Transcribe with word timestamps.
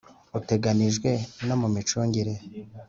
uteganijwe 0.39 1.09
no 1.47 1.55
mu 1.61 1.67
micungire 1.75 2.33